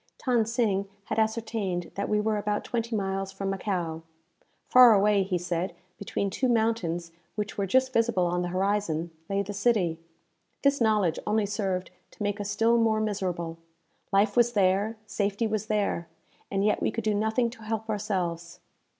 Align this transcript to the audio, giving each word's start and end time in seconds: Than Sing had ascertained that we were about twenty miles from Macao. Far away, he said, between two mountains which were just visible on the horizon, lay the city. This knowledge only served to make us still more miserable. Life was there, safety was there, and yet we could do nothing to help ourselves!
Than 0.25 0.47
Sing 0.47 0.87
had 1.05 1.19
ascertained 1.19 1.91
that 1.93 2.09
we 2.09 2.19
were 2.19 2.37
about 2.37 2.63
twenty 2.63 2.95
miles 2.95 3.31
from 3.31 3.51
Macao. 3.51 4.01
Far 4.67 4.95
away, 4.95 5.21
he 5.21 5.37
said, 5.37 5.75
between 5.99 6.31
two 6.31 6.49
mountains 6.49 7.11
which 7.35 7.55
were 7.55 7.67
just 7.67 7.93
visible 7.93 8.25
on 8.25 8.41
the 8.41 8.47
horizon, 8.47 9.11
lay 9.29 9.43
the 9.43 9.53
city. 9.53 9.99
This 10.63 10.81
knowledge 10.81 11.19
only 11.27 11.45
served 11.45 11.91
to 12.09 12.23
make 12.23 12.41
us 12.41 12.49
still 12.49 12.79
more 12.79 12.99
miserable. 12.99 13.59
Life 14.11 14.35
was 14.35 14.53
there, 14.53 14.97
safety 15.05 15.45
was 15.45 15.67
there, 15.67 16.07
and 16.49 16.65
yet 16.65 16.81
we 16.81 16.89
could 16.89 17.03
do 17.03 17.13
nothing 17.13 17.51
to 17.51 17.61
help 17.61 17.87
ourselves! 17.87 18.59